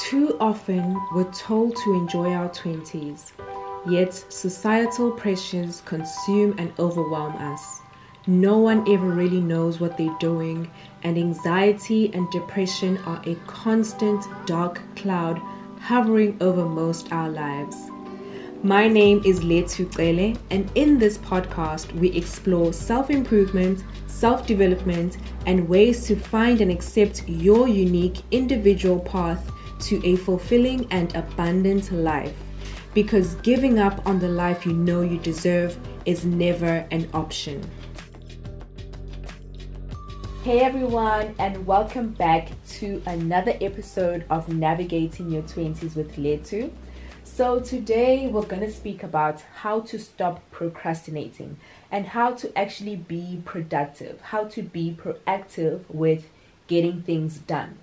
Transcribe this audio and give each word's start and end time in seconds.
Too 0.00 0.36
often, 0.38 0.96
we're 1.12 1.30
told 1.32 1.74
to 1.82 1.92
enjoy 1.92 2.32
our 2.32 2.48
20s, 2.50 3.32
yet 3.90 4.14
societal 4.14 5.10
pressures 5.10 5.82
consume 5.86 6.54
and 6.56 6.72
overwhelm 6.78 7.34
us. 7.36 7.80
No 8.28 8.58
one 8.58 8.88
ever 8.88 9.08
really 9.08 9.40
knows 9.40 9.80
what 9.80 9.98
they're 9.98 10.16
doing, 10.20 10.70
and 11.02 11.18
anxiety 11.18 12.14
and 12.14 12.30
depression 12.30 12.98
are 13.06 13.20
a 13.26 13.34
constant 13.48 14.24
dark 14.46 14.80
cloud 14.94 15.42
hovering 15.80 16.36
over 16.40 16.64
most 16.64 17.12
our 17.12 17.28
lives. 17.28 17.76
My 18.62 18.86
name 18.86 19.20
is 19.24 19.40
Letu 19.40 19.86
Qele, 19.86 20.38
and 20.50 20.70
in 20.76 20.98
this 20.98 21.18
podcast, 21.18 21.92
we 21.94 22.12
explore 22.12 22.72
self 22.72 23.10
improvement, 23.10 23.82
self 24.06 24.46
development, 24.46 25.18
and 25.46 25.68
ways 25.68 26.06
to 26.06 26.14
find 26.14 26.60
and 26.60 26.70
accept 26.70 27.28
your 27.28 27.66
unique 27.66 28.22
individual 28.30 29.00
path 29.00 29.50
to 29.80 30.04
a 30.06 30.16
fulfilling 30.16 30.86
and 30.90 31.14
abundant 31.14 31.92
life. 31.92 32.36
Because 32.94 33.34
giving 33.36 33.78
up 33.78 34.06
on 34.06 34.18
the 34.18 34.28
life 34.28 34.66
you 34.66 34.72
know 34.72 35.02
you 35.02 35.18
deserve 35.18 35.78
is 36.04 36.24
never 36.24 36.86
an 36.90 37.08
option. 37.14 37.62
Hey 40.44 40.60
everyone, 40.60 41.34
and 41.38 41.66
welcome 41.66 42.10
back 42.10 42.48
to 42.78 43.02
another 43.06 43.54
episode 43.60 44.24
of 44.30 44.48
Navigating 44.48 45.30
Your 45.30 45.42
20s 45.42 45.94
with 45.94 46.16
Letu. 46.16 46.70
So, 47.24 47.60
today 47.60 48.26
we're 48.26 48.46
going 48.46 48.62
to 48.62 48.72
speak 48.72 49.02
about 49.02 49.42
how 49.60 49.80
to 49.82 49.98
stop 49.98 50.40
procrastinating 50.50 51.58
and 51.90 52.06
how 52.06 52.32
to 52.32 52.58
actually 52.58 52.96
be 52.96 53.42
productive, 53.44 54.20
how 54.20 54.44
to 54.44 54.62
be 54.62 54.96
proactive 54.98 55.82
with 55.88 56.28
getting 56.66 57.02
things 57.02 57.38
done. 57.38 57.78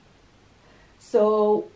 So, 1.00 1.70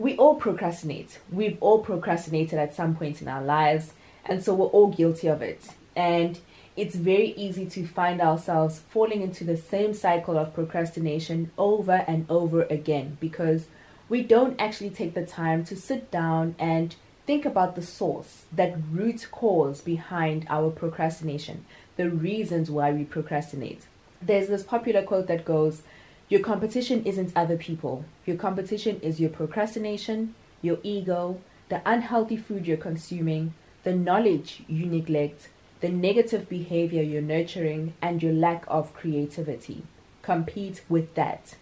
we 0.00 0.16
all 0.16 0.34
procrastinate. 0.34 1.20
We've 1.30 1.58
all 1.60 1.80
procrastinated 1.80 2.58
at 2.58 2.74
some 2.74 2.96
point 2.96 3.20
in 3.20 3.28
our 3.28 3.42
lives, 3.42 3.92
and 4.24 4.42
so 4.42 4.54
we're 4.54 4.66
all 4.66 4.88
guilty 4.88 5.26
of 5.28 5.42
it. 5.42 5.62
And 5.94 6.40
it's 6.74 6.94
very 6.94 7.34
easy 7.34 7.66
to 7.66 7.86
find 7.86 8.22
ourselves 8.22 8.80
falling 8.88 9.20
into 9.20 9.44
the 9.44 9.58
same 9.58 9.92
cycle 9.92 10.38
of 10.38 10.54
procrastination 10.54 11.50
over 11.58 12.02
and 12.08 12.24
over 12.30 12.62
again 12.62 13.18
because 13.20 13.66
we 14.08 14.22
don't 14.22 14.58
actually 14.58 14.88
take 14.88 15.12
the 15.12 15.26
time 15.26 15.64
to 15.64 15.76
sit 15.76 16.10
down 16.10 16.54
and 16.58 16.96
think 17.26 17.44
about 17.44 17.76
the 17.76 17.82
source, 17.82 18.44
that 18.50 18.76
root 18.90 19.28
cause 19.30 19.82
behind 19.82 20.46
our 20.48 20.70
procrastination, 20.70 21.66
the 21.98 22.08
reasons 22.08 22.70
why 22.70 22.90
we 22.90 23.04
procrastinate. 23.04 23.82
There's 24.22 24.48
this 24.48 24.62
popular 24.62 25.02
quote 25.02 25.26
that 25.26 25.44
goes, 25.44 25.82
Your 26.30 26.40
competition 26.40 27.02
isn't 27.04 27.32
other 27.34 27.56
people. 27.56 28.04
Your 28.24 28.36
competition 28.36 29.00
is 29.00 29.18
your 29.18 29.30
procrastination, 29.30 30.36
your 30.62 30.78
ego, 30.84 31.40
the 31.68 31.82
unhealthy 31.84 32.36
food 32.36 32.68
you're 32.68 32.76
consuming, 32.76 33.52
the 33.82 33.96
knowledge 33.96 34.62
you 34.68 34.86
neglect, 34.86 35.48
the 35.80 35.88
negative 35.88 36.48
behavior 36.48 37.02
you're 37.02 37.20
nurturing, 37.20 37.94
and 38.00 38.22
your 38.22 38.32
lack 38.32 38.64
of 38.68 38.94
creativity. 38.94 39.82
Compete 40.22 40.82
with 40.88 41.16
that. 41.16 41.56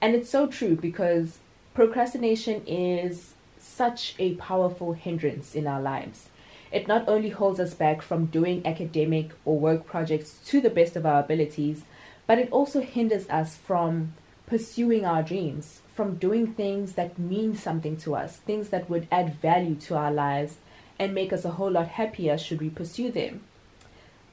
And 0.00 0.16
it's 0.16 0.30
so 0.30 0.48
true 0.48 0.74
because 0.74 1.38
procrastination 1.72 2.66
is 2.66 3.34
such 3.60 4.16
a 4.18 4.34
powerful 4.34 4.94
hindrance 4.94 5.54
in 5.54 5.68
our 5.68 5.80
lives. 5.80 6.28
It 6.72 6.88
not 6.88 7.08
only 7.08 7.28
holds 7.28 7.60
us 7.60 7.72
back 7.72 8.02
from 8.02 8.26
doing 8.26 8.66
academic 8.66 9.30
or 9.44 9.60
work 9.60 9.86
projects 9.86 10.40
to 10.46 10.60
the 10.60 10.70
best 10.70 10.96
of 10.96 11.06
our 11.06 11.20
abilities, 11.20 11.84
but 12.28 12.38
it 12.38 12.52
also 12.52 12.82
hinders 12.82 13.26
us 13.30 13.56
from 13.56 14.12
pursuing 14.46 15.04
our 15.06 15.22
dreams, 15.22 15.80
from 15.94 16.16
doing 16.16 16.46
things 16.52 16.92
that 16.92 17.18
mean 17.18 17.56
something 17.56 17.96
to 17.96 18.14
us, 18.14 18.36
things 18.36 18.68
that 18.68 18.88
would 18.88 19.08
add 19.10 19.40
value 19.40 19.74
to 19.74 19.96
our 19.96 20.12
lives 20.12 20.56
and 20.98 21.14
make 21.14 21.32
us 21.32 21.46
a 21.46 21.52
whole 21.52 21.70
lot 21.70 21.88
happier 21.88 22.36
should 22.36 22.60
we 22.60 22.68
pursue 22.68 23.10
them. 23.10 23.40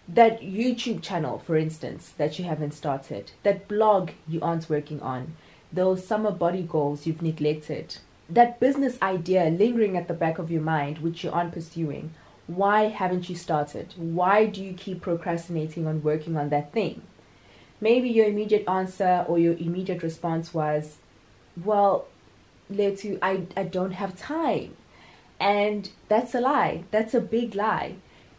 That 0.09 0.41
YouTube 0.41 1.01
channel, 1.01 1.39
for 1.39 1.55
instance, 1.55 2.13
that 2.17 2.37
you 2.37 2.43
haven't 2.43 2.73
started, 2.73 3.31
that 3.43 3.69
blog 3.69 4.11
you 4.27 4.41
aren't 4.41 4.69
working 4.69 5.01
on, 5.01 5.33
those 5.71 6.05
summer 6.05 6.31
body 6.31 6.63
goals 6.63 7.07
you've 7.07 7.21
neglected, 7.21 7.97
that 8.29 8.59
business 8.59 9.01
idea 9.01 9.49
lingering 9.49 9.95
at 9.95 10.09
the 10.09 10.13
back 10.13 10.37
of 10.37 10.51
your 10.51 10.61
mind, 10.61 10.97
which 10.97 11.23
you 11.23 11.31
aren't 11.31 11.53
pursuing, 11.53 12.13
why 12.47 12.89
haven't 12.89 13.29
you 13.29 13.35
started? 13.35 13.93
Why 13.95 14.47
do 14.47 14.61
you 14.61 14.73
keep 14.73 15.01
procrastinating 15.01 15.87
on 15.87 16.03
working 16.03 16.35
on 16.35 16.49
that 16.49 16.73
thing? 16.73 17.01
Maybe 17.81 18.09
your 18.09 18.25
immediate 18.25 18.67
answer 18.67 19.25
or 19.27 19.37
your 19.37 19.53
immediate 19.53 20.01
response 20.01 20.53
was, 20.53 20.97
Well, 21.61 22.07
Letu, 22.71 23.19
I, 23.21 23.43
I 23.55 23.63
don't 23.63 23.91
have 23.91 24.17
time. 24.17 24.75
And 25.39 25.89
that's 26.07 26.33
a 26.33 26.39
lie. 26.39 26.85
That's 26.91 27.13
a 27.13 27.21
big 27.21 27.55
lie. 27.55 27.95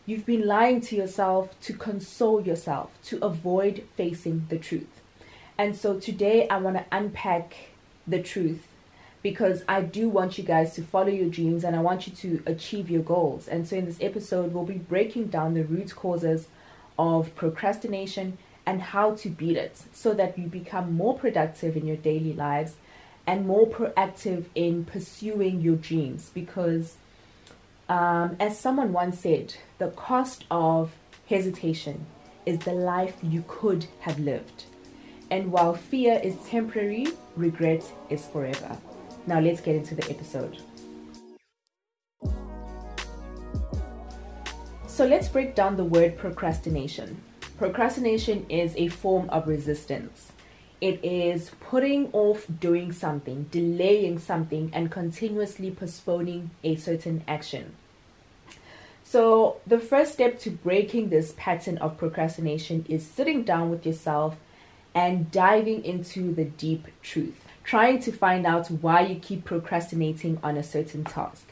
You've 0.07 0.27
been 0.27 0.47
lying 0.47 0.81
to 0.83 0.97
yourself 0.97 1.59
to 1.63 1.73
console 1.73 2.41
yourself, 2.41 2.91
to 3.05 3.23
avoid 3.25 3.85
facing 3.97 4.47
the 4.49 4.59
truth. 4.59 5.01
And 5.59 5.77
so 5.77 5.99
today 5.99 6.49
I 6.49 6.59
want 6.59 6.77
to 6.77 6.85
unpack 6.93 7.55
the 8.07 8.23
truth 8.23 8.67
because 9.23 9.65
I 9.67 9.81
do 9.81 10.09
want 10.09 10.39
you 10.39 10.45
guys 10.45 10.75
to 10.75 10.83
follow 10.83 11.09
your 11.09 11.29
dreams 11.29 11.65
and 11.65 11.75
I 11.75 11.81
want 11.81 12.07
you 12.07 12.13
to 12.15 12.43
achieve 12.47 12.89
your 12.89 13.03
goals. 13.03 13.49
And 13.49 13.67
so, 13.67 13.77
in 13.77 13.85
this 13.85 13.99
episode, 14.01 14.53
we'll 14.53 14.65
be 14.65 14.75
breaking 14.75 15.27
down 15.29 15.55
the 15.55 15.65
root 15.65 15.97
causes 15.97 16.47
of 16.97 17.35
procrastination 17.35 18.39
and 18.67 18.83
how 18.83 19.15
to 19.15 19.31
beat 19.31 19.57
it 19.57 19.81
so 19.93 20.13
that 20.15 20.37
you 20.37 20.49
become 20.49 20.95
more 20.95 21.17
productive 21.17 21.77
in 21.77 21.87
your 21.87 21.97
daily 21.97 22.33
lives 22.33 22.75
and 23.27 23.47
more 23.47 23.67
proactive 23.67 24.45
in 24.55 24.85
pursuing 24.85 25.61
your 25.61 25.77
dreams. 25.77 26.31
Because, 26.35 26.97
um, 27.89 28.37
as 28.41 28.59
someone 28.59 28.93
once 28.93 29.21
said, 29.21 29.55
the 29.79 29.91
cost 29.91 30.45
of 30.51 30.93
hesitation 31.29 32.07
is 32.45 32.59
the 32.61 32.73
life 32.73 33.17
you 33.23 33.45
could 33.49 33.87
have 34.01 34.19
lived. 34.19 34.65
And 35.31 35.51
while 35.51 35.75
fear 35.75 36.21
is 36.23 36.37
temporary, 36.49 37.09
regret 37.37 37.85
is 38.11 38.27
forever. 38.27 38.77
Now 39.27 39.41
let's 39.41 39.61
get 39.61 39.75
into 39.75 39.95
the 39.97 40.09
episode. 40.09 40.59
So 44.87 45.05
let's 45.05 45.29
break 45.29 45.55
down 45.55 45.77
the 45.77 45.85
word 45.85 46.17
procrastination. 46.17 47.21
Procrastination 47.59 48.47
is 48.49 48.75
a 48.77 48.89
form 48.89 49.31
of 49.31 49.49
resistance. 49.49 50.33
It 50.81 51.03
is 51.03 51.53
putting 51.61 52.11
off 52.13 52.47
doing 52.61 52.93
something, 52.93 53.47
delaying 53.51 54.19
something, 54.19 54.71
and 54.75 54.91
continuously 54.91 55.71
postponing 55.71 56.51
a 56.63 56.77
certain 56.77 57.25
action. 57.27 57.75
So, 59.03 59.57
the 59.67 59.79
first 59.79 60.13
step 60.13 60.39
to 60.41 60.51
breaking 60.51 61.09
this 61.09 61.33
pattern 61.37 61.79
of 61.79 61.97
procrastination 61.97 62.85
is 62.89 63.07
sitting 63.07 63.43
down 63.43 63.71
with 63.71 63.87
yourself 63.87 64.37
and 64.95 65.31
diving 65.31 65.85
into 65.85 66.35
the 66.35 66.45
deep 66.45 66.89
truth 67.03 67.47
trying 67.67 67.99
to 67.99 68.13
find 68.13 68.47
out 68.47 68.69
why 68.69 69.01
you 69.01 69.17
keep 69.17 69.45
procrastinating 69.45 70.39
on 70.43 70.57
a 70.57 70.63
certain 70.63 71.03
task. 71.03 71.49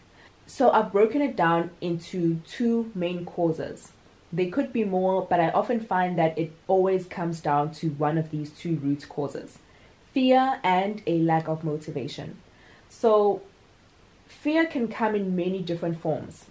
So 0.47 0.71
I've 0.71 0.93
broken 0.93 1.21
it 1.21 1.35
down 1.35 1.71
into 1.81 2.37
two 2.47 2.93
main 2.95 3.25
causes. 3.25 3.91
They 4.35 4.47
could 4.47 4.73
be 4.73 4.85
more, 4.85 5.27
but 5.31 5.39
I 5.39 5.51
often 5.51 5.79
find 5.79 6.19
that 6.19 6.37
it 6.37 6.51
always 6.67 7.07
comes 7.07 7.41
down 7.41 7.71
to 7.75 7.91
one 7.91 8.19
of 8.19 8.31
these 8.31 8.51
two 8.51 8.77
root 8.77 9.09
causes 9.09 9.59
fear 10.13 10.61
and 10.63 11.03
a 11.09 11.19
lack 11.19 11.49
of 11.49 11.65
motivation. 11.65 12.37
So, 12.89 13.43
fear 14.29 14.65
can 14.65 14.87
come 14.87 15.17
in 15.17 15.35
many 15.35 15.61
different 15.61 16.01
forms. 16.01 16.45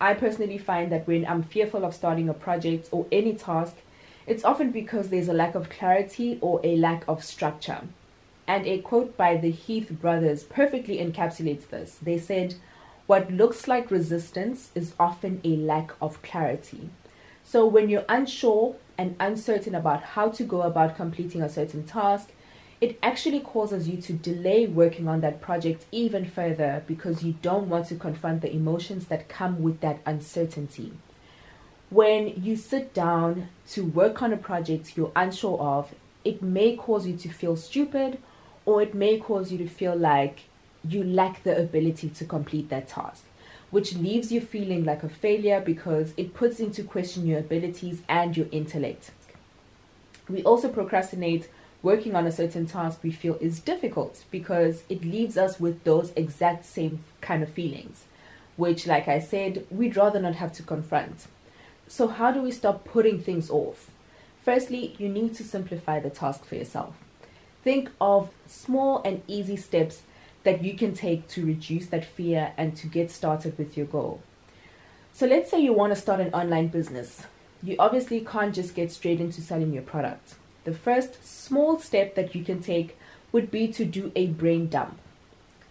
I 0.00 0.14
personally 0.14 0.56
find 0.58 0.90
that 0.90 1.06
when 1.06 1.26
I'm 1.26 1.42
fearful 1.42 1.84
of 1.84 1.94
starting 1.94 2.28
a 2.28 2.34
project 2.34 2.88
or 2.90 3.06
any 3.12 3.34
task, 3.34 3.76
it's 4.26 4.44
often 4.44 4.70
because 4.72 5.10
there's 5.10 5.28
a 5.28 5.34
lack 5.34 5.54
of 5.54 5.68
clarity 5.68 6.38
or 6.40 6.60
a 6.64 6.76
lack 6.76 7.04
of 7.06 7.22
structure. 7.22 7.82
And 8.46 8.66
a 8.66 8.78
quote 8.78 9.16
by 9.16 9.36
the 9.36 9.50
Heath 9.50 9.90
brothers 9.90 10.44
perfectly 10.44 10.98
encapsulates 10.98 11.68
this. 11.68 11.98
They 12.00 12.18
said, 12.18 12.54
What 13.06 13.30
looks 13.30 13.68
like 13.68 13.90
resistance 13.90 14.70
is 14.74 14.94
often 14.98 15.40
a 15.44 15.56
lack 15.56 15.92
of 16.00 16.22
clarity. 16.22 16.90
So 17.48 17.64
when 17.64 17.88
you're 17.88 18.04
unsure 18.08 18.74
and 18.98 19.14
uncertain 19.20 19.76
about 19.76 20.02
how 20.02 20.30
to 20.30 20.42
go 20.42 20.62
about 20.62 20.96
completing 20.96 21.42
a 21.42 21.48
certain 21.48 21.84
task, 21.84 22.32
it 22.80 22.98
actually 23.04 23.38
causes 23.38 23.88
you 23.88 23.98
to 24.02 24.14
delay 24.14 24.66
working 24.66 25.06
on 25.06 25.20
that 25.20 25.40
project 25.40 25.84
even 25.92 26.24
further 26.28 26.82
because 26.88 27.22
you 27.22 27.36
don't 27.42 27.68
want 27.68 27.86
to 27.86 27.94
confront 27.94 28.42
the 28.42 28.52
emotions 28.52 29.06
that 29.06 29.28
come 29.28 29.62
with 29.62 29.80
that 29.80 30.00
uncertainty. 30.04 30.92
When 31.88 32.34
you 32.42 32.56
sit 32.56 32.92
down 32.92 33.48
to 33.68 33.84
work 33.84 34.22
on 34.22 34.32
a 34.32 34.36
project 34.36 34.96
you're 34.96 35.12
unsure 35.14 35.60
of, 35.60 35.94
it 36.24 36.42
may 36.42 36.74
cause 36.74 37.06
you 37.06 37.16
to 37.16 37.28
feel 37.28 37.54
stupid 37.54 38.18
or 38.64 38.82
it 38.82 38.92
may 38.92 39.20
cause 39.20 39.52
you 39.52 39.58
to 39.58 39.68
feel 39.68 39.94
like 39.94 40.40
you 40.82 41.04
lack 41.04 41.44
the 41.44 41.56
ability 41.56 42.08
to 42.08 42.24
complete 42.24 42.70
that 42.70 42.88
task, 42.88 43.22
which 43.70 43.94
leaves 43.94 44.30
you 44.30 44.40
feeling 44.40 44.84
like 44.84 45.02
a 45.02 45.08
failure 45.08 45.60
because 45.60 46.12
it 46.16 46.34
puts 46.34 46.60
into 46.60 46.82
question 46.82 47.26
your 47.26 47.38
abilities 47.38 48.02
and 48.08 48.36
your 48.36 48.46
intellect. 48.52 49.10
We 50.28 50.42
also 50.42 50.68
procrastinate 50.68 51.48
working 51.82 52.14
on 52.16 52.26
a 52.26 52.32
certain 52.32 52.66
task 52.66 53.00
we 53.02 53.12
feel 53.12 53.36
is 53.40 53.60
difficult 53.60 54.24
because 54.30 54.82
it 54.88 55.04
leaves 55.04 55.36
us 55.36 55.60
with 55.60 55.84
those 55.84 56.12
exact 56.16 56.64
same 56.64 57.00
kind 57.20 57.42
of 57.42 57.48
feelings, 57.48 58.04
which, 58.56 58.86
like 58.86 59.08
I 59.08 59.20
said, 59.20 59.66
we'd 59.70 59.96
rather 59.96 60.20
not 60.20 60.36
have 60.36 60.52
to 60.54 60.62
confront. 60.62 61.26
So, 61.88 62.08
how 62.08 62.32
do 62.32 62.42
we 62.42 62.50
stop 62.50 62.84
putting 62.84 63.20
things 63.20 63.50
off? 63.50 63.90
Firstly, 64.44 64.96
you 64.98 65.08
need 65.08 65.34
to 65.36 65.44
simplify 65.44 66.00
the 66.00 66.10
task 66.10 66.44
for 66.44 66.56
yourself. 66.56 66.94
Think 67.62 67.90
of 68.00 68.30
small 68.46 69.02
and 69.04 69.22
easy 69.26 69.56
steps 69.56 70.02
that 70.46 70.62
you 70.62 70.74
can 70.74 70.94
take 70.94 71.26
to 71.26 71.44
reduce 71.44 71.86
that 71.86 72.04
fear 72.04 72.52
and 72.56 72.76
to 72.76 72.86
get 72.86 73.10
started 73.10 73.58
with 73.58 73.76
your 73.76 73.86
goal. 73.86 74.22
So, 75.12 75.26
let's 75.26 75.50
say 75.50 75.60
you 75.60 75.72
want 75.72 75.92
to 75.92 76.00
start 76.00 76.20
an 76.20 76.32
online 76.32 76.68
business. 76.68 77.24
You 77.62 77.74
obviously 77.80 78.20
can't 78.20 78.54
just 78.54 78.76
get 78.76 78.92
straight 78.92 79.20
into 79.20 79.40
selling 79.40 79.72
your 79.72 79.82
product. 79.82 80.36
The 80.62 80.72
first 80.72 81.26
small 81.26 81.80
step 81.80 82.14
that 82.14 82.34
you 82.36 82.44
can 82.44 82.62
take 82.62 82.96
would 83.32 83.50
be 83.50 83.66
to 83.72 83.84
do 83.84 84.12
a 84.14 84.28
brain 84.28 84.68
dump. 84.68 84.98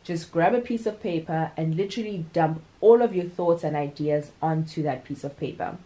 Just 0.04 0.32
grab 0.32 0.54
a 0.54 0.60
piece 0.60 0.86
of 0.86 1.02
paper 1.02 1.52
and 1.56 1.76
literally 1.76 2.26
dump 2.34 2.62
all 2.82 3.02
of 3.02 3.16
your 3.16 3.26
thoughts 3.26 3.64
and 3.64 3.78
ideas 3.78 4.32
onto 4.42 4.84
that 4.84 5.06
piece 5.06 5.24
of 5.24 5.40
paper. 5.40 5.78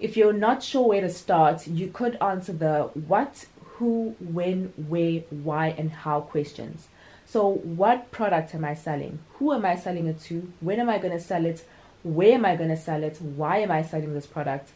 If 0.00 0.16
you're 0.16 0.32
not 0.32 0.62
sure 0.62 0.88
where 0.88 1.02
to 1.02 1.10
start, 1.10 1.66
you 1.66 1.88
could 1.88 2.16
answer 2.22 2.54
the 2.54 2.90
what, 2.94 3.44
who, 3.76 4.16
when, 4.18 4.72
where, 4.76 5.20
why, 5.30 5.74
and 5.76 5.90
how 5.92 6.22
questions. 6.22 6.88
So, 7.34 7.50
what 7.50 8.12
product 8.12 8.54
am 8.54 8.64
I 8.64 8.74
selling? 8.74 9.18
Who 9.40 9.52
am 9.52 9.64
I 9.64 9.74
selling 9.74 10.06
it 10.06 10.20
to? 10.26 10.52
When 10.60 10.78
am 10.78 10.88
I 10.88 10.98
going 10.98 11.18
to 11.18 11.18
sell 11.18 11.44
it? 11.44 11.66
Where 12.04 12.34
am 12.34 12.44
I 12.44 12.54
going 12.54 12.68
to 12.68 12.76
sell 12.76 13.02
it? 13.02 13.20
Why 13.20 13.58
am 13.58 13.72
I 13.72 13.82
selling 13.82 14.14
this 14.14 14.28
product? 14.28 14.70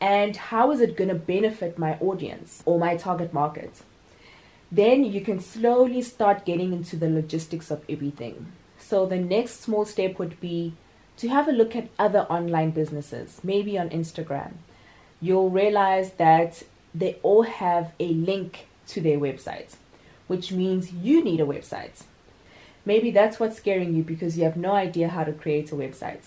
And 0.00 0.34
how 0.34 0.70
is 0.70 0.80
it 0.80 0.96
going 0.96 1.10
to 1.10 1.14
benefit 1.14 1.78
my 1.78 1.98
audience 1.98 2.62
or 2.64 2.78
my 2.78 2.96
target 2.96 3.34
market? 3.34 3.82
Then 4.72 5.04
you 5.04 5.20
can 5.20 5.38
slowly 5.38 6.00
start 6.00 6.46
getting 6.46 6.72
into 6.72 6.96
the 6.96 7.10
logistics 7.10 7.70
of 7.70 7.84
everything. 7.90 8.52
So, 8.78 9.04
the 9.04 9.18
next 9.18 9.60
small 9.60 9.84
step 9.84 10.18
would 10.18 10.40
be 10.40 10.72
to 11.18 11.28
have 11.28 11.46
a 11.46 11.52
look 11.52 11.76
at 11.76 11.90
other 11.98 12.20
online 12.30 12.70
businesses, 12.70 13.40
maybe 13.44 13.76
on 13.76 13.90
Instagram. 13.90 14.52
You'll 15.20 15.50
realize 15.50 16.12
that 16.12 16.62
they 16.94 17.18
all 17.22 17.42
have 17.42 17.92
a 18.00 18.08
link 18.14 18.66
to 18.86 19.02
their 19.02 19.18
website, 19.18 19.74
which 20.28 20.52
means 20.52 20.92
you 20.92 21.22
need 21.24 21.40
a 21.40 21.46
website. 21.46 22.04
Maybe 22.84 23.10
that's 23.10 23.40
what's 23.40 23.56
scaring 23.56 23.94
you 23.94 24.02
because 24.02 24.38
you 24.38 24.44
have 24.44 24.56
no 24.56 24.72
idea 24.72 25.08
how 25.08 25.24
to 25.24 25.32
create 25.32 25.72
a 25.72 25.74
website. 25.74 26.22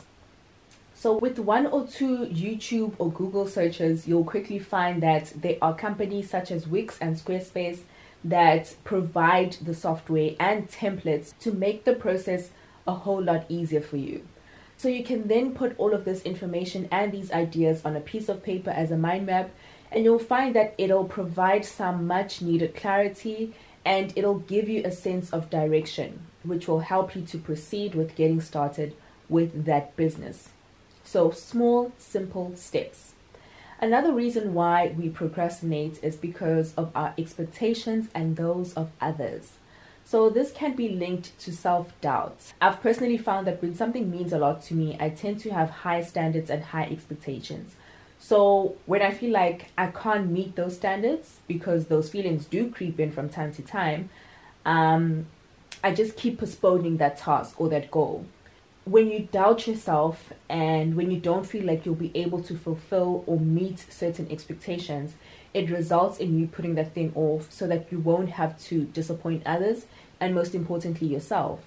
So, 0.94 1.18
with 1.18 1.39
one 1.39 1.65
or 1.65 1.88
two 1.88 2.27
YouTube 2.27 2.94
or 3.00 3.12
Google 3.12 3.48
searches, 3.48 4.07
you'll 4.07 4.24
quickly 4.24 4.59
find 4.59 5.01
that 5.01 5.33
there 5.36 5.57
are 5.59 5.74
companies 5.74 6.30
such 6.30 6.51
as 6.51 6.68
Wix 6.68 7.00
and 7.01 7.15
Squarespace 7.15 7.80
that 8.24 8.75
provide 8.83 9.53
the 9.53 9.74
software 9.74 10.36
and 10.39 10.69
templates 10.69 11.33
to 11.39 11.51
make 11.51 11.86
the 11.86 11.95
process 11.95 12.51
a 12.88 12.94
whole 12.94 13.24
lot 13.24 13.45
easier 13.50 13.81
for 13.81 13.98
you. 13.98 14.27
So 14.77 14.88
you 14.88 15.03
can 15.03 15.27
then 15.27 15.53
put 15.53 15.75
all 15.77 15.94
of 15.94 16.06
this 16.06 16.21
information 16.24 16.88
and 16.92 17.12
these 17.12 17.31
ideas 17.31 17.81
on 17.83 17.95
a 17.95 18.00
piece 18.00 18.30
of 18.30 18.44
paper 18.44 18.69
as 18.69 18.92
a 18.92 18.98
mind 18.98 19.25
map, 19.25 19.50
and 19.92 20.03
you'll 20.03 20.19
find 20.19 20.56
that 20.56 20.75
it'll 20.77 21.06
provide 21.06 21.65
some 21.65 22.07
much 22.07 22.42
needed 22.42 22.75
clarity 22.75 23.53
and 23.86 24.13
it'll 24.16 24.39
give 24.39 24.69
you 24.69 24.83
a 24.83 24.92
sense 24.92 25.31
of 25.31 25.50
direction, 25.50 26.22
which 26.44 26.68
will 26.68 26.81
help 26.81 27.16
you 27.16 27.22
to 27.24 27.38
proceed 27.38 27.95
with 27.95 28.16
getting 28.16 28.42
started 28.42 28.95
with 29.30 29.66
that 29.66 29.95
business. 29.95 30.50
So, 31.04 31.31
small, 31.31 31.92
simple 31.98 32.56
steps. 32.56 33.13
Another 33.80 34.13
reason 34.13 34.54
why 34.54 34.94
we 34.95 35.10
procrastinate 35.10 36.04
is 36.04 36.16
because 36.16 36.75
of 36.75 36.92
our 36.94 37.16
expectations 37.18 38.10
and 38.13 38.36
those 38.36 38.74
of 38.75 38.92
others. 39.01 39.54
So 40.06 40.30
this 40.30 40.51
can 40.51 40.75
be 40.75 40.89
linked 40.89 41.39
to 41.39 41.51
self-doubt. 41.51 42.54
I've 42.62 42.81
personally 42.81 43.18
found 43.18 43.48
that 43.48 43.62
when 43.62 43.75
something 43.75 44.12
means 44.12 44.34
a 44.34 44.38
lot 44.38 44.62
to 44.63 44.74
me, 44.74 44.98
I 45.00 45.10
tend 45.10 45.39
to 45.39 45.51
have 45.51 45.69
high 45.69 46.04
standards 46.04 46.50
and 46.50 46.63
high 46.63 46.84
expectations. 46.84 47.75
So 48.24 48.76
when 48.86 49.02
I 49.02 49.10
feel 49.10 49.32
like 49.32 49.72
I 49.80 49.88
can't 49.88 50.30
meet 50.30 50.56
those 50.56 50.76
standards 50.76 51.40
because 51.48 51.88
those 51.88 52.12
feelings 52.12 52.46
do 52.46 52.70
creep 52.70 53.00
in 53.00 53.12
from 53.12 53.30
time 53.30 53.52
to 53.54 53.64
time, 53.64 54.12
um, 54.64 55.26
I 55.84 55.92
just 55.96 56.18
keep 56.18 56.38
postponing 56.40 56.98
that 56.98 57.18
task 57.18 57.60
or 57.60 57.68
that 57.70 57.90
goal. 57.90 58.26
When 58.86 59.10
you 59.10 59.28
doubt 59.32 59.66
yourself 59.66 60.32
and 60.48 60.96
when 60.96 61.10
you 61.10 61.20
don't 61.20 61.48
feel 61.48 61.66
like 61.66 61.84
you'll 61.84 61.96
be 61.96 62.12
able 62.14 62.44
to 62.44 62.56
fulfill 62.56 63.24
or 63.26 63.40
meet 63.40 63.80
certain 63.92 64.32
expectations, 64.32 65.14
it 65.56 65.72
results 65.72 66.20
in 66.20 66.40
you 66.40 66.46
putting 66.46 66.76
that 66.76 66.94
thing 66.94 67.12
off 67.16 67.52
so 67.52 67.66
that 67.66 67.92
you 67.92 67.98
won't 67.98 68.30
have 68.30 68.58
to 68.66 68.84
disappoint 68.84 69.42
others 69.48 69.88
and 70.20 70.36
most 70.36 70.54
importantly 70.54 71.08
yourself. 71.08 71.62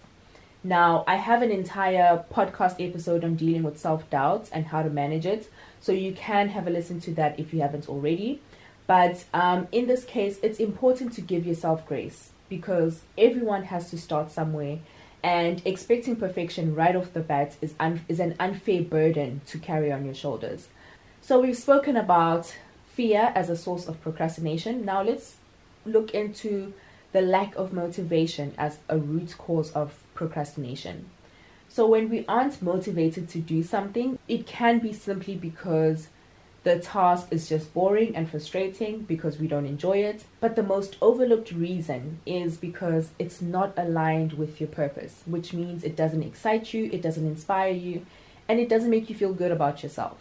Now, 0.67 1.05
I 1.07 1.17
have 1.17 1.43
an 1.43 1.51
entire 1.51 2.25
podcast 2.33 2.77
episode 2.81 3.23
on 3.23 3.35
dealing 3.35 3.65
with 3.65 3.77
self 3.77 4.09
doubts 4.09 4.49
and 4.49 4.65
how 4.65 4.83
to 4.83 4.89
manage 4.89 5.27
it, 5.27 5.51
so 5.79 5.93
you 5.93 6.15
can 6.15 6.49
have 6.49 6.67
a 6.67 6.71
listen 6.71 7.01
to 7.01 7.13
that 7.17 7.39
if 7.39 7.53
you 7.53 7.61
haven't 7.61 7.87
already. 7.87 8.41
But 8.87 9.27
um, 9.35 9.69
in 9.73 9.87
this 9.89 10.05
case, 10.07 10.39
it's 10.43 10.59
important 10.59 11.13
to 11.15 11.21
give 11.21 11.47
yourself 11.47 11.87
grace 11.87 12.31
because 12.49 13.03
everyone 13.19 13.65
has 13.65 13.91
to 13.91 13.99
start 13.99 14.33
somewhere, 14.33 14.79
and 15.23 15.61
expecting 15.67 16.17
perfection 16.17 16.75
right 16.75 16.97
off 16.97 17.13
the 17.13 17.21
bat 17.21 17.57
is, 17.61 17.75
un- 17.79 18.01
is 18.09 18.19
an 18.19 18.35
unfair 18.41 18.83
burden 18.83 19.43
to 19.49 19.59
carry 19.59 19.93
on 19.93 20.07
your 20.07 20.15
shoulders. 20.15 20.69
So, 21.21 21.43
we've 21.43 21.59
spoken 21.59 21.95
about 21.95 22.57
fear 22.87 23.33
as 23.35 23.51
a 23.51 23.57
source 23.57 23.87
of 23.87 24.01
procrastination. 24.01 24.87
Now, 24.87 25.03
let's 25.03 25.37
look 25.85 26.13
into 26.15 26.73
the 27.13 27.21
lack 27.21 27.55
of 27.55 27.75
motivation 27.75 28.55
as 28.57 28.79
a 28.89 28.97
root 28.97 29.37
cause 29.37 29.71
of 29.73 30.04
procrastination. 30.15 31.11
So, 31.69 31.87
when 31.87 32.09
we 32.09 32.25
aren't 32.29 32.63
motivated 32.63 33.29
to 33.31 33.39
do 33.39 33.63
something, 33.63 34.19
it 34.29 34.47
can 34.47 34.79
be 34.79 34.93
simply 34.93 35.35
because 35.35 36.09
the 36.65 36.79
task 36.79 37.29
is 37.31 37.49
just 37.49 37.75
boring 37.75 38.17
and 38.17 38.29
frustrating 38.29 39.01
because 39.01 39.39
we 39.39 39.47
don't 39.47 39.67
enjoy 39.67 39.99
it. 39.99 40.25
But 40.41 40.57
the 40.57 40.63
most 40.63 40.97
overlooked 41.03 41.53
reason 41.53 42.21
is 42.25 42.57
because 42.57 43.11
it's 43.19 43.43
not 43.43 43.75
aligned 43.77 44.33
with 44.35 44.61
your 44.61 44.69
purpose, 44.69 45.23
which 45.27 45.53
means 45.53 45.85
it 45.85 45.95
doesn't 45.95 46.23
excite 46.23 46.73
you, 46.73 46.89
it 46.91 47.03
doesn't 47.03 47.27
inspire 47.27 47.73
you, 47.73 48.07
and 48.49 48.59
it 48.59 48.69
doesn't 48.69 48.91
make 48.91 49.11
you 49.11 49.15
feel 49.15 49.35
good 49.35 49.53
about 49.53 49.83
yourself. 49.83 50.17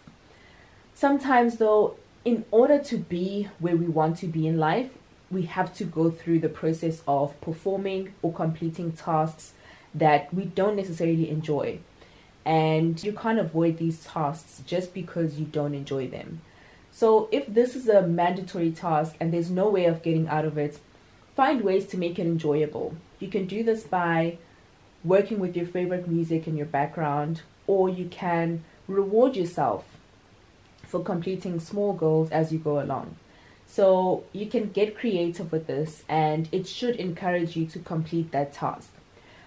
Sometimes, 0.94 1.58
though, 1.58 1.96
in 2.26 2.46
order 2.52 2.78
to 2.80 2.98
be 2.98 3.50
where 3.60 3.78
we 3.78 3.86
want 3.86 4.18
to 4.18 4.28
be 4.28 4.46
in 4.46 4.58
life, 4.58 4.92
we 5.32 5.44
have 5.44 5.74
to 5.76 5.86
go 5.86 6.12
through 6.12 6.40
the 6.40 6.50
process 6.50 7.02
of 7.08 7.40
performing 7.42 8.14
or 8.22 8.34
completing 8.34 8.92
tasks 8.92 9.54
that 9.94 10.34
we 10.34 10.46
don't 10.46 10.76
necessarily 10.76 11.30
enjoy. 11.30 11.80
And 12.46 13.02
you 13.04 13.14
can't 13.14 13.40
avoid 13.40 13.78
these 13.78 14.04
tasks 14.04 14.62
just 14.66 14.94
because 14.94 15.40
you 15.40 15.46
don't 15.46 15.74
enjoy 15.74 16.08
them. 16.08 16.42
So, 16.92 17.28
if 17.32 17.48
this 17.48 17.76
is 17.76 17.88
a 17.88 18.04
mandatory 18.04 18.72
task 18.72 19.16
and 19.20 19.34
there's 19.34 19.50
no 19.50 19.70
way 19.70 19.86
of 19.86 20.04
getting 20.04 20.28
out 20.28 20.46
of 20.46 20.58
it, 20.58 20.80
find 21.36 21.62
ways 21.62 21.88
to 21.88 21.98
make 21.98 22.20
it 22.20 22.28
enjoyable. 22.28 22.96
You 23.20 23.30
can 23.30 23.48
do 23.48 23.64
this 23.64 23.84
by 23.84 24.38
working 25.04 25.40
with 25.40 25.56
your 25.56 25.66
favorite 25.66 26.08
music 26.08 26.48
in 26.48 26.56
your 26.56 26.68
background, 26.68 27.42
or 27.66 27.90
you 27.90 28.06
can 28.06 28.64
reward 28.88 29.36
yourself 29.36 29.86
for 30.84 31.04
completing 31.04 31.60
small 31.60 31.94
goals 31.94 32.30
as 32.30 32.52
you 32.52 32.60
go 32.60 32.80
along. 32.80 33.16
So 33.66 34.24
you 34.34 34.46
can 34.46 34.70
get 34.70 34.96
creative 34.96 35.52
with 35.52 35.66
this 35.66 36.04
and 36.08 36.48
it 36.52 36.68
should 36.68 36.98
encourage 36.98 37.56
you 37.56 37.66
to 37.68 37.80
complete 37.80 38.32
that 38.32 38.54
task. 38.54 38.92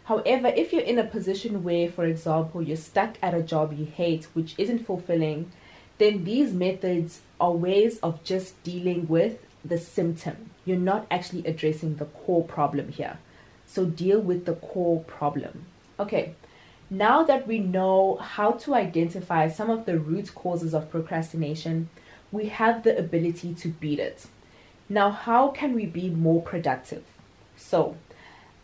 However, 0.07 0.49
if 0.49 0.73
you're 0.73 0.83
in 0.83 1.01
a 1.01 1.05
position 1.05 1.65
where, 1.65 1.91
for 1.91 2.05
example, 2.05 2.63
you're 2.63 2.77
stuck 2.77 3.17
at 3.21 3.35
a 3.35 3.43
job 3.43 3.77
you 3.77 3.87
hate, 3.87 4.25
which 4.35 4.55
isn't 4.57 4.87
fulfilling, 4.87 5.51
then 5.99 6.23
these 6.23 6.53
methods 6.53 7.23
are 7.41 7.53
ways 7.53 7.99
of 7.99 8.23
just 8.23 8.63
dealing 8.63 9.09
with 9.09 9.39
the 9.65 9.79
symptom. 9.79 10.51
You're 10.65 10.79
not 10.79 11.07
actually 11.11 11.45
addressing 11.45 11.97
the 11.97 12.05
core 12.05 12.45
problem 12.45 12.93
here. 12.93 13.19
So 13.67 13.85
deal 13.85 14.21
with 14.21 14.45
the 14.45 14.55
core 14.55 15.03
problem. 15.03 15.67
Okay, 15.99 16.35
now 16.89 17.25
that 17.25 17.49
we 17.49 17.59
know 17.59 18.17
how 18.17 18.53
to 18.53 18.75
identify 18.75 19.49
some 19.49 19.71
of 19.71 19.87
the 19.87 19.99
root 19.99 20.35
causes 20.37 20.73
of 20.73 20.89
procrastination, 20.89 21.89
we 22.31 22.47
have 22.47 22.85
the 22.85 22.97
ability 22.97 23.55
to 23.55 23.69
beat 23.69 23.99
it. 23.99 24.27
Now, 24.89 25.11
how 25.11 25.49
can 25.49 25.75
we 25.75 25.85
be 25.87 26.11
more 26.11 26.41
productive? 26.41 27.03
So, 27.57 27.97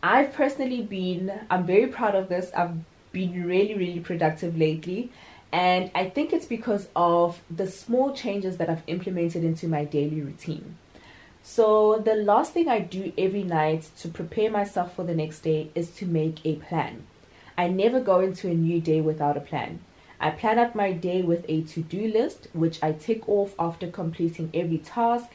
I've 0.03 0.33
personally 0.33 0.81
been, 0.81 1.31
I'm 1.49 1.65
very 1.65 1.87
proud 1.87 2.13
of 2.13 2.27
this. 2.27 2.51
I've 2.53 2.75
been 3.13 3.45
really, 3.45 3.73
really 3.73 4.01
productive 4.01 4.57
lately. 4.57 5.09
And 5.53 5.91
I 5.95 6.09
think 6.09 6.33
it's 6.33 6.45
because 6.45 6.89
of 6.93 7.41
the 7.49 7.67
small 7.67 8.13
changes 8.13 8.57
that 8.57 8.69
I've 8.69 8.83
implemented 8.87 9.45
into 9.45 9.69
my 9.69 9.85
daily 9.85 10.19
routine. 10.19 10.77
So, 11.41 12.01
the 12.03 12.15
last 12.15 12.53
thing 12.53 12.67
I 12.67 12.79
do 12.79 13.13
every 13.17 13.43
night 13.43 13.89
to 13.99 14.09
prepare 14.09 14.51
myself 14.51 14.95
for 14.95 15.03
the 15.03 15.15
next 15.15 15.39
day 15.39 15.69
is 15.73 15.91
to 15.91 16.05
make 16.05 16.45
a 16.45 16.55
plan. 16.55 17.05
I 17.57 17.67
never 17.67 17.99
go 17.99 18.19
into 18.19 18.49
a 18.49 18.53
new 18.53 18.81
day 18.81 18.99
without 18.99 19.37
a 19.37 19.41
plan. 19.41 19.79
I 20.19 20.31
plan 20.31 20.57
out 20.59 20.75
my 20.75 20.91
day 20.91 21.21
with 21.21 21.45
a 21.47 21.61
to 21.63 21.81
do 21.81 22.07
list, 22.07 22.47
which 22.53 22.81
I 22.81 22.93
tick 22.93 23.27
off 23.27 23.53
after 23.59 23.87
completing 23.87 24.49
every 24.53 24.79
task. 24.79 25.31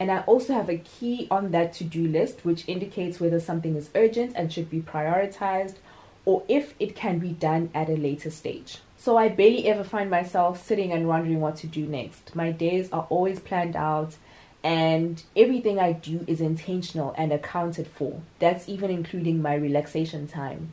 And 0.00 0.10
I 0.10 0.20
also 0.20 0.54
have 0.54 0.70
a 0.70 0.78
key 0.78 1.28
on 1.30 1.50
that 1.50 1.74
to 1.74 1.84
do 1.84 2.08
list, 2.08 2.42
which 2.42 2.66
indicates 2.66 3.20
whether 3.20 3.38
something 3.38 3.76
is 3.76 3.90
urgent 3.94 4.32
and 4.34 4.50
should 4.50 4.70
be 4.70 4.80
prioritized 4.80 5.76
or 6.24 6.42
if 6.48 6.74
it 6.80 6.96
can 6.96 7.18
be 7.18 7.28
done 7.28 7.70
at 7.74 7.90
a 7.90 7.96
later 7.96 8.30
stage. 8.30 8.78
So 8.96 9.18
I 9.18 9.28
barely 9.28 9.66
ever 9.68 9.84
find 9.84 10.10
myself 10.10 10.64
sitting 10.64 10.90
and 10.90 11.06
wondering 11.06 11.40
what 11.40 11.56
to 11.56 11.66
do 11.66 11.86
next. 11.86 12.34
My 12.34 12.50
days 12.50 12.90
are 12.92 13.06
always 13.10 13.40
planned 13.40 13.76
out 13.76 14.16
and 14.62 15.22
everything 15.36 15.78
I 15.78 15.92
do 15.92 16.24
is 16.26 16.40
intentional 16.40 17.14
and 17.16 17.30
accounted 17.32 17.86
for. 17.86 18.22
That's 18.38 18.68
even 18.68 18.90
including 18.90 19.42
my 19.42 19.54
relaxation 19.54 20.26
time. 20.26 20.72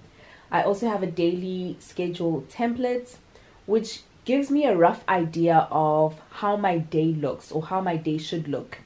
I 0.49 0.63
also 0.63 0.89
have 0.89 1.03
a 1.03 1.11
daily 1.11 1.75
schedule 1.79 2.45
template 2.49 3.15
which 3.65 4.03
gives 4.23 4.49
me 4.49 4.65
a 4.65 4.75
rough 4.75 5.03
idea 5.09 5.67
of 5.69 6.19
how 6.31 6.55
my 6.55 6.77
day 6.77 7.13
looks 7.13 7.51
or 7.51 7.63
how 7.63 7.81
my 7.81 7.97
day 7.97 8.17
should 8.17 8.47
look. 8.47 8.79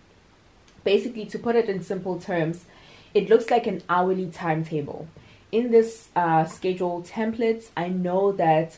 Basically, 0.83 1.25
to 1.25 1.39
put 1.39 1.55
it 1.55 1.69
in 1.69 1.83
simple 1.83 2.19
terms, 2.19 2.65
it 3.13 3.29
looks 3.29 3.49
like 3.49 3.67
an 3.67 3.83
hourly 3.89 4.27
timetable. 4.27 5.07
In 5.51 5.71
this 5.71 6.09
uh, 6.15 6.45
schedule 6.45 7.03
template, 7.03 7.69
I 7.75 7.89
know 7.89 8.31
that 8.33 8.77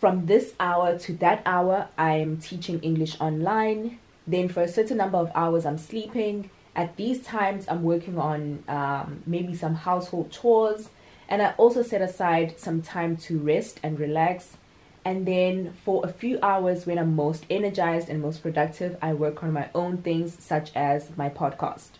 from 0.00 0.26
this 0.26 0.54
hour 0.58 0.98
to 0.98 1.12
that 1.14 1.42
hour, 1.44 1.88
I'm 1.98 2.38
teaching 2.38 2.80
English 2.80 3.20
online. 3.20 3.98
Then, 4.26 4.48
for 4.48 4.62
a 4.62 4.68
certain 4.68 4.96
number 4.96 5.18
of 5.18 5.30
hours, 5.34 5.66
I'm 5.66 5.78
sleeping. 5.78 6.50
At 6.76 6.96
these 6.96 7.20
times, 7.22 7.66
I'm 7.68 7.82
working 7.82 8.18
on 8.18 8.62
um, 8.68 9.22
maybe 9.26 9.54
some 9.54 9.74
household 9.74 10.30
chores. 10.30 10.88
And 11.28 11.42
I 11.42 11.52
also 11.58 11.82
set 11.82 12.00
aside 12.00 12.58
some 12.58 12.80
time 12.80 13.16
to 13.18 13.38
rest 13.38 13.80
and 13.82 13.98
relax. 13.98 14.56
And 15.04 15.26
then, 15.26 15.72
for 15.84 16.04
a 16.04 16.12
few 16.12 16.38
hours 16.42 16.86
when 16.86 16.98
I'm 16.98 17.16
most 17.16 17.46
energized 17.48 18.08
and 18.08 18.20
most 18.20 18.42
productive, 18.42 18.96
I 19.00 19.14
work 19.14 19.42
on 19.42 19.52
my 19.52 19.68
own 19.74 19.98
things, 19.98 20.36
such 20.42 20.70
as 20.74 21.16
my 21.16 21.28
podcast. 21.30 21.90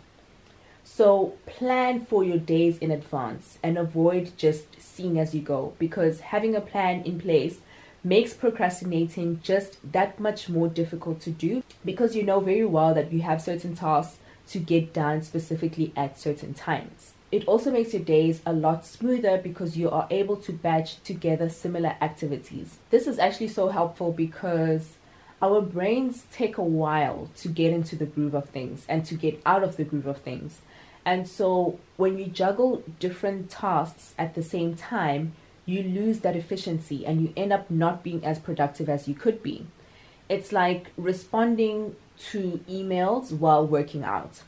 So, 0.83 1.33
plan 1.45 2.05
for 2.05 2.23
your 2.23 2.37
days 2.37 2.77
in 2.79 2.91
advance 2.91 3.57
and 3.61 3.77
avoid 3.77 4.31
just 4.37 4.81
seeing 4.81 5.19
as 5.19 5.35
you 5.35 5.41
go 5.41 5.73
because 5.79 6.19
having 6.19 6.55
a 6.55 6.61
plan 6.61 7.03
in 7.03 7.19
place 7.19 7.59
makes 8.03 8.33
procrastinating 8.33 9.39
just 9.43 9.77
that 9.91 10.19
much 10.19 10.49
more 10.49 10.67
difficult 10.67 11.21
to 11.21 11.31
do 11.31 11.63
because 11.85 12.15
you 12.15 12.23
know 12.23 12.39
very 12.39 12.65
well 12.65 12.93
that 12.93 13.11
you 13.11 13.21
have 13.21 13.41
certain 13.41 13.75
tasks 13.75 14.17
to 14.47 14.59
get 14.59 14.93
done 14.93 15.21
specifically 15.21 15.93
at 15.95 16.19
certain 16.19 16.53
times. 16.53 17.13
It 17.31 17.47
also 17.47 17.69
makes 17.69 17.93
your 17.93 18.01
days 18.01 18.41
a 18.43 18.53
lot 18.53 18.87
smoother 18.87 19.37
because 19.37 19.77
you 19.77 19.89
are 19.91 20.07
able 20.09 20.35
to 20.37 20.51
batch 20.51 21.01
together 21.03 21.47
similar 21.47 21.95
activities. 22.01 22.79
This 22.89 23.05
is 23.05 23.19
actually 23.19 23.49
so 23.49 23.69
helpful 23.69 24.11
because 24.11 24.97
our 25.39 25.61
brains 25.61 26.25
take 26.31 26.57
a 26.57 26.63
while 26.63 27.29
to 27.37 27.47
get 27.47 27.71
into 27.71 27.95
the 27.95 28.07
groove 28.07 28.33
of 28.33 28.49
things 28.49 28.83
and 28.89 29.05
to 29.05 29.13
get 29.13 29.39
out 29.45 29.63
of 29.63 29.77
the 29.77 29.83
groove 29.83 30.07
of 30.07 30.17
things. 30.17 30.61
And 31.05 31.27
so 31.27 31.79
when 31.97 32.17
you 32.17 32.25
juggle 32.25 32.83
different 32.99 33.51
tasks 33.51 34.15
at 34.17 34.33
the 34.33 34.43
same 34.43 34.75
time, 34.75 35.33
you 35.67 35.83
lose 35.83 36.21
that 36.21 36.35
efficiency 36.35 37.05
and 37.05 37.21
you 37.21 37.33
end 37.37 37.53
up 37.53 37.69
not 37.69 38.03
being 38.03 38.25
as 38.25 38.39
productive 38.39 38.89
as 38.89 39.07
you 39.07 39.13
could 39.13 39.43
be. 39.43 39.67
It's 40.27 40.51
like 40.51 40.91
responding 40.97 41.95
to 42.31 42.59
emails 42.67 43.31
while 43.31 43.65
working 43.67 44.03
out. 44.03 44.41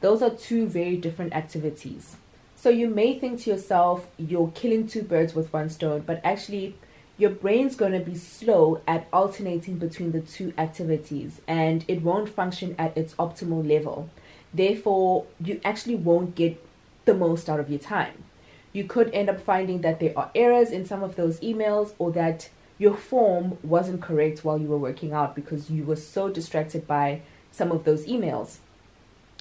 Those 0.00 0.22
are 0.22 0.30
two 0.30 0.68
very 0.68 0.96
different 0.96 1.34
activities. 1.34 2.14
So 2.58 2.70
you 2.70 2.88
may 2.88 3.18
think 3.18 3.40
to 3.42 3.50
yourself, 3.50 4.08
you're 4.18 4.50
killing 4.54 4.88
two 4.88 5.02
birds 5.02 5.34
with 5.34 5.52
one 5.52 5.70
stone, 5.70 6.02
but 6.04 6.20
actually, 6.24 6.74
your 7.16 7.30
brain's 7.30 7.76
going 7.76 7.92
to 7.92 8.00
be 8.00 8.16
slow 8.16 8.80
at 8.86 9.06
alternating 9.12 9.78
between 9.78 10.12
the 10.12 10.20
two 10.20 10.52
activities 10.58 11.40
and 11.48 11.84
it 11.88 12.02
won't 12.02 12.28
function 12.28 12.74
at 12.78 12.96
its 12.96 13.14
optimal 13.14 13.66
level. 13.66 14.10
Therefore, 14.52 15.26
you 15.44 15.60
actually 15.64 15.96
won't 15.96 16.34
get 16.34 16.64
the 17.04 17.14
most 17.14 17.48
out 17.48 17.60
of 17.60 17.70
your 17.70 17.80
time 17.80 18.24
you 18.72 18.84
could 18.84 19.12
end 19.12 19.28
up 19.28 19.40
finding 19.40 19.80
that 19.80 20.00
there 20.00 20.16
are 20.16 20.30
errors 20.34 20.70
in 20.70 20.84
some 20.84 21.02
of 21.02 21.16
those 21.16 21.40
emails 21.40 21.92
or 21.98 22.12
that 22.12 22.48
your 22.78 22.94
form 22.94 23.58
wasn't 23.62 24.00
correct 24.00 24.44
while 24.44 24.58
you 24.58 24.68
were 24.68 24.78
working 24.78 25.12
out 25.12 25.34
because 25.34 25.70
you 25.70 25.84
were 25.84 25.96
so 25.96 26.28
distracted 26.28 26.86
by 26.86 27.20
some 27.50 27.72
of 27.72 27.84
those 27.84 28.06
emails. 28.06 28.58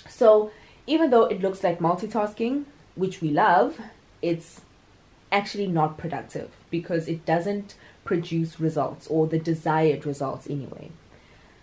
So, 0.09 0.51
even 0.87 1.09
though 1.09 1.25
it 1.25 1.41
looks 1.41 1.63
like 1.63 1.79
multitasking, 1.79 2.65
which 2.97 3.21
we 3.21 3.29
love, 3.29 3.79
it's 4.21 4.61
actually 5.31 5.67
not 5.67 5.97
productive 5.97 6.49
because 6.69 7.07
it 7.07 7.25
doesn't 7.25 7.75
produce 8.05 8.59
results 8.59 9.07
or 9.07 9.27
the 9.27 9.39
desired 9.39 10.05
results 10.05 10.47
anyway. 10.49 10.89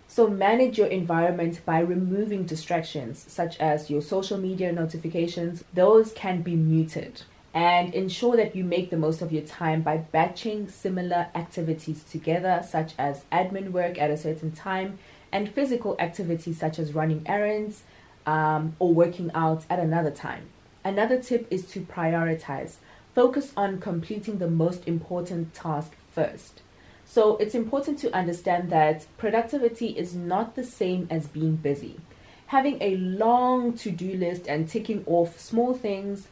So, 0.07 0.27
manage 0.27 0.77
your 0.77 0.87
environment 0.87 1.61
by 1.65 1.79
removing 1.79 2.45
distractions 2.45 3.25
such 3.27 3.59
as 3.59 3.89
your 3.89 4.01
social 4.01 4.37
media 4.37 4.71
notifications, 4.71 5.63
those 5.73 6.13
can 6.13 6.41
be 6.41 6.55
muted 6.55 7.23
and 7.53 7.93
ensure 7.93 8.35
that 8.35 8.55
you 8.55 8.63
make 8.63 8.89
the 8.89 8.97
most 8.97 9.21
of 9.21 9.31
your 9.31 9.41
time 9.41 9.81
by 9.81 9.97
batching 9.97 10.69
similar 10.69 11.27
activities 11.33 12.03
together, 12.03 12.63
such 12.69 12.93
as 12.97 13.23
admin 13.31 13.71
work 13.71 13.97
at 13.97 14.11
a 14.11 14.17
certain 14.17 14.51
time 14.51 14.99
and 15.31 15.49
physical 15.49 15.95
activities 15.99 16.59
such 16.59 16.79
as 16.79 16.93
running 16.93 17.21
errands 17.25 17.83
um, 18.25 18.75
or 18.79 18.93
working 18.93 19.31
out 19.33 19.65
at 19.69 19.79
another 19.79 20.11
time. 20.11 20.47
Another 20.85 21.19
tip 21.19 21.47
is 21.49 21.65
to 21.71 21.81
prioritize. 21.81 22.75
Focus 23.15 23.51
on 23.57 23.81
completing 23.81 24.37
the 24.37 24.47
most 24.47 24.87
important 24.87 25.51
task 25.55 25.93
first. 26.13 26.61
So 27.05 27.37
it's 27.37 27.55
important 27.55 27.97
to 27.99 28.15
understand 28.15 28.69
that 28.69 29.07
productivity 29.17 29.97
is 29.97 30.13
not 30.13 30.55
the 30.55 30.63
same 30.63 31.07
as 31.09 31.25
being 31.25 31.55
busy. 31.55 31.99
Having 32.47 32.77
a 32.81 32.97
long 32.97 33.73
to 33.77 33.89
do 33.89 34.13
list 34.13 34.47
and 34.47 34.69
ticking 34.69 35.03
off 35.07 35.39
small 35.39 35.73
things 35.73 36.27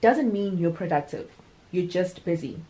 doesn't 0.00 0.32
mean 0.32 0.56
you're 0.56 0.70
productive. 0.70 1.28
You're 1.72 1.88
just 1.88 2.24
busy. 2.24 2.60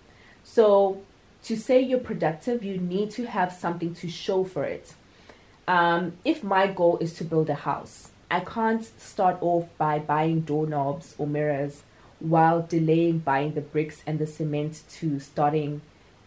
So, 0.42 1.02
to 1.42 1.56
say 1.56 1.80
you're 1.80 1.98
productive, 1.98 2.64
you 2.64 2.78
need 2.78 3.10
to 3.10 3.26
have 3.26 3.52
something 3.52 3.94
to 3.96 4.08
show 4.08 4.44
for 4.44 4.64
it. 4.64 4.94
Um, 5.68 6.14
if 6.24 6.42
my 6.42 6.66
goal 6.66 6.96
is 6.98 7.12
to 7.14 7.24
build 7.24 7.50
a 7.50 7.54
house, 7.54 8.10
I 8.30 8.40
can't 8.40 8.84
start 9.00 9.38
off 9.40 9.66
by 9.78 9.98
buying 9.98 10.40
doorknobs 10.40 11.14
or 11.18 11.26
mirrors 11.26 11.82
while 12.18 12.62
delaying 12.62 13.18
buying 13.18 13.54
the 13.54 13.60
bricks 13.60 14.02
and 14.06 14.18
the 14.18 14.26
cement 14.26 14.82
to 14.98 15.20
starting 15.20 15.82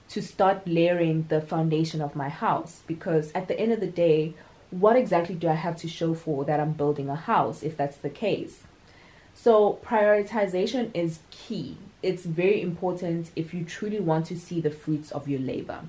to 0.09 0.21
start 0.21 0.67
layering 0.67 1.25
the 1.29 1.41
foundation 1.41 2.01
of 2.01 2.15
my 2.15 2.29
house 2.29 2.81
because 2.87 3.31
at 3.33 3.47
the 3.47 3.59
end 3.59 3.71
of 3.71 3.79
the 3.79 3.87
day 3.87 4.33
what 4.71 4.95
exactly 4.95 5.35
do 5.35 5.47
I 5.47 5.53
have 5.53 5.75
to 5.77 5.87
show 5.87 6.13
for 6.13 6.45
that 6.45 6.59
I'm 6.59 6.73
building 6.73 7.09
a 7.09 7.15
house 7.15 7.63
if 7.63 7.75
that's 7.75 7.97
the 7.97 8.09
case 8.09 8.63
so, 9.41 9.79
prioritization 9.85 10.91
is 10.93 11.19
key. 11.31 11.77
It's 12.03 12.25
very 12.25 12.61
important 12.61 13.31
if 13.37 13.53
you 13.53 13.63
truly 13.63 14.01
want 14.01 14.25
to 14.25 14.37
see 14.37 14.59
the 14.59 14.69
fruits 14.69 15.13
of 15.13 15.29
your 15.29 15.39
labor. 15.39 15.83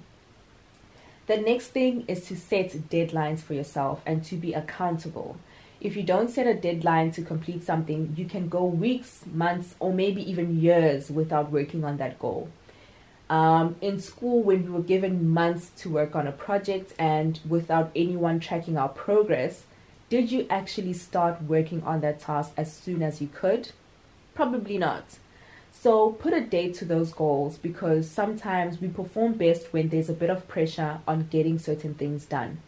The 1.26 1.36
next 1.36 1.68
thing 1.68 2.04
is 2.06 2.26
to 2.26 2.36
set 2.36 2.70
deadlines 2.90 3.40
for 3.40 3.54
yourself 3.54 4.02
and 4.06 4.24
to 4.26 4.36
be 4.36 4.52
accountable. 4.52 5.36
If 5.80 5.96
you 5.96 6.02
don't 6.02 6.28
set 6.28 6.46
a 6.46 6.54
deadline 6.54 7.10
to 7.12 7.22
complete 7.22 7.64
something, 7.64 8.14
you 8.16 8.26
can 8.26 8.48
go 8.48 8.64
weeks, 8.64 9.24
months, 9.32 9.74
or 9.80 9.92
maybe 9.92 10.28
even 10.30 10.60
years 10.60 11.10
without 11.10 11.50
working 11.50 11.84
on 11.84 11.96
that 11.96 12.18
goal. 12.18 12.50
Um, 13.30 13.76
in 13.80 14.00
school, 14.00 14.42
when 14.42 14.64
we 14.64 14.70
were 14.70 14.82
given 14.82 15.30
months 15.30 15.70
to 15.78 15.88
work 15.88 16.14
on 16.14 16.26
a 16.26 16.32
project 16.32 16.92
and 16.98 17.40
without 17.48 17.92
anyone 17.94 18.40
tracking 18.40 18.76
our 18.76 18.88
progress, 18.88 19.64
did 20.10 20.32
you 20.32 20.46
actually 20.50 20.92
start 20.92 21.40
working 21.42 21.82
on 21.84 22.00
that 22.00 22.18
task 22.18 22.52
as 22.56 22.72
soon 22.72 23.02
as 23.02 23.22
you 23.22 23.28
could? 23.28 23.70
Probably 24.34 24.76
not. 24.76 25.04
So 25.72 26.10
put 26.10 26.34
a 26.34 26.40
date 26.40 26.74
to 26.74 26.84
those 26.84 27.12
goals 27.12 27.56
because 27.56 28.10
sometimes 28.10 28.80
we 28.80 28.88
perform 28.88 29.34
best 29.34 29.72
when 29.72 29.88
there's 29.88 30.10
a 30.10 30.14
bit 30.14 30.28
of 30.28 30.48
pressure 30.48 31.00
on 31.06 31.28
getting 31.30 31.58
certain 31.58 31.94
things 31.94 32.26
done. 32.26 32.58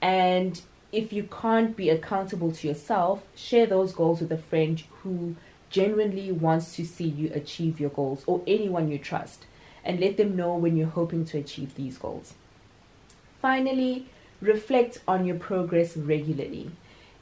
And 0.00 0.62
if 0.92 1.12
you 1.12 1.24
can't 1.24 1.76
be 1.76 1.90
accountable 1.90 2.52
to 2.52 2.68
yourself, 2.68 3.22
share 3.34 3.66
those 3.66 3.92
goals 3.92 4.20
with 4.20 4.32
a 4.32 4.38
friend 4.38 4.82
who 5.02 5.36
genuinely 5.70 6.32
wants 6.32 6.74
to 6.76 6.84
see 6.84 7.08
you 7.08 7.30
achieve 7.34 7.78
your 7.78 7.90
goals 7.90 8.24
or 8.26 8.42
anyone 8.46 8.90
you 8.90 8.98
trust 8.98 9.44
and 9.84 10.00
let 10.00 10.16
them 10.16 10.34
know 10.34 10.54
when 10.54 10.76
you're 10.76 10.88
hoping 10.88 11.24
to 11.26 11.38
achieve 11.38 11.74
these 11.74 11.98
goals. 11.98 12.34
Finally, 13.40 14.06
reflect 14.40 15.00
on 15.06 15.26
your 15.26 15.36
progress 15.36 15.96
regularly. 15.96 16.70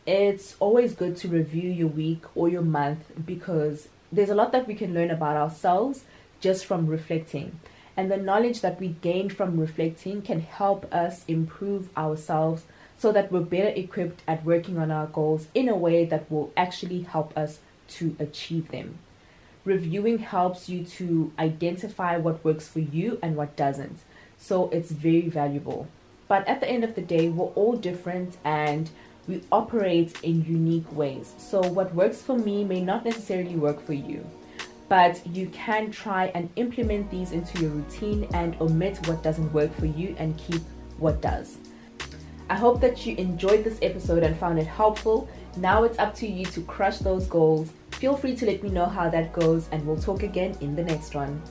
It's 0.06 0.54
always 0.60 0.94
good 0.94 1.16
to 1.18 1.28
review 1.28 1.68
your 1.70 1.88
week 1.88 2.24
or 2.36 2.48
your 2.48 2.62
month 2.62 3.00
because 3.24 3.88
there's 4.12 4.30
a 4.30 4.34
lot 4.34 4.52
that 4.52 4.68
we 4.68 4.74
can 4.74 4.94
learn 4.94 5.10
about 5.10 5.36
ourselves 5.36 6.04
just 6.40 6.64
from 6.64 6.86
reflecting. 6.86 7.58
And 7.96 8.10
the 8.10 8.16
knowledge 8.16 8.60
that 8.60 8.78
we 8.78 8.88
gain 8.88 9.30
from 9.30 9.58
reflecting 9.58 10.22
can 10.22 10.40
help 10.40 10.92
us 10.94 11.24
improve 11.26 11.88
ourselves 11.96 12.64
so 12.98 13.12
that 13.12 13.30
we're 13.30 13.40
better 13.40 13.68
equipped 13.68 14.22
at 14.26 14.44
working 14.44 14.78
on 14.78 14.90
our 14.90 15.06
goals 15.06 15.48
in 15.54 15.68
a 15.68 15.76
way 15.76 16.04
that 16.04 16.30
will 16.30 16.52
actually 16.56 17.02
help 17.02 17.36
us 17.36 17.58
to 17.88 18.16
achieve 18.18 18.70
them. 18.70 18.98
Reviewing 19.64 20.18
helps 20.18 20.68
you 20.68 20.84
to 20.84 21.32
identify 21.38 22.16
what 22.16 22.44
works 22.44 22.68
for 22.68 22.80
you 22.80 23.18
and 23.22 23.36
what 23.36 23.56
doesn't. 23.56 23.98
So 24.38 24.68
it's 24.70 24.90
very 24.90 25.28
valuable. 25.28 25.88
But 26.28 26.46
at 26.48 26.60
the 26.60 26.68
end 26.68 26.84
of 26.84 26.94
the 26.94 27.02
day, 27.02 27.28
we're 27.28 27.46
all 27.46 27.76
different 27.76 28.36
and 28.44 28.90
we 29.28 29.42
operate 29.50 30.20
in 30.22 30.44
unique 30.44 30.90
ways. 30.92 31.32
So, 31.38 31.60
what 31.60 31.94
works 31.94 32.22
for 32.22 32.38
me 32.38 32.64
may 32.64 32.80
not 32.80 33.04
necessarily 33.04 33.56
work 33.56 33.84
for 33.84 33.92
you, 33.92 34.24
but 34.88 35.24
you 35.26 35.48
can 35.48 35.90
try 35.90 36.26
and 36.34 36.48
implement 36.56 37.10
these 37.10 37.32
into 37.32 37.60
your 37.60 37.70
routine 37.70 38.28
and 38.34 38.56
omit 38.60 39.04
what 39.08 39.22
doesn't 39.22 39.52
work 39.52 39.74
for 39.76 39.86
you 39.86 40.14
and 40.18 40.38
keep 40.38 40.62
what 40.98 41.20
does. 41.20 41.58
I 42.48 42.54
hope 42.54 42.80
that 42.80 43.04
you 43.04 43.16
enjoyed 43.16 43.64
this 43.64 43.78
episode 43.82 44.22
and 44.22 44.38
found 44.38 44.58
it 44.58 44.66
helpful. 44.66 45.28
Now 45.56 45.82
it's 45.82 45.98
up 45.98 46.14
to 46.16 46.26
you 46.28 46.44
to 46.46 46.60
crush 46.62 46.98
those 46.98 47.26
goals. 47.26 47.72
Feel 47.92 48.16
free 48.16 48.36
to 48.36 48.46
let 48.46 48.62
me 48.62 48.68
know 48.68 48.86
how 48.86 49.08
that 49.08 49.32
goes, 49.32 49.68
and 49.72 49.84
we'll 49.86 49.96
talk 49.98 50.22
again 50.22 50.56
in 50.60 50.76
the 50.76 50.84
next 50.84 51.14
one. 51.14 51.42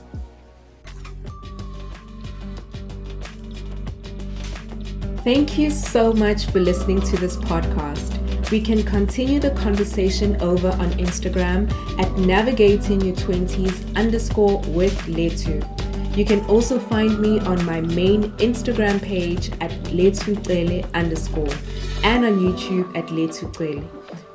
Thank 5.22 5.58
you 5.58 5.70
so 5.70 6.12
much 6.12 6.46
for 6.46 6.60
listening 6.60 7.00
to 7.00 7.16
this 7.16 7.36
podcast. 7.36 8.50
We 8.50 8.60
can 8.60 8.84
continue 8.84 9.40
the 9.40 9.50
conversation 9.50 10.40
over 10.40 10.68
on 10.68 10.90
Instagram 10.92 11.68
at 11.98 12.16
navigating 12.16 13.00
your 13.00 13.16
20s 13.16 13.96
underscore 13.96 14.60
with 14.68 14.96
Letu. 15.06 15.75
You 16.16 16.24
can 16.24 16.44
also 16.46 16.78
find 16.78 17.18
me 17.20 17.40
on 17.40 17.62
my 17.66 17.82
main 17.82 18.32
Instagram 18.38 19.02
page 19.02 19.50
at 19.60 19.70
letucele 19.92 20.90
underscore 20.94 21.54
and 22.02 22.24
on 22.24 22.40
YouTube 22.40 22.88
at 22.96 23.08
letucele. 23.08 23.86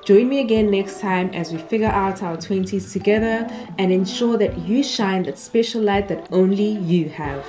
Join 0.05 0.29
me 0.29 0.41
again 0.41 0.69
next 0.69 0.99
time 0.99 1.31
as 1.33 1.51
we 1.51 1.57
figure 1.57 1.87
out 1.87 2.21
our 2.21 2.37
20s 2.37 2.93
together 2.93 3.47
and 3.79 3.91
ensure 3.91 4.37
that 4.37 4.55
you 4.59 4.83
shine 4.83 5.23
that 5.23 5.39
special 5.39 5.81
light 5.81 6.07
that 6.07 6.27
only 6.31 6.69
you 6.69 7.09
have. 7.09 7.45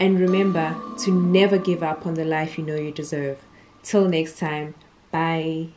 And 0.00 0.18
remember 0.18 0.76
to 1.04 1.12
never 1.12 1.56
give 1.56 1.84
up 1.84 2.06
on 2.06 2.14
the 2.14 2.24
life 2.24 2.58
you 2.58 2.64
know 2.64 2.74
you 2.74 2.90
deserve. 2.90 3.38
Till 3.84 4.08
next 4.08 4.38
time, 4.38 4.74
bye. 5.12 5.68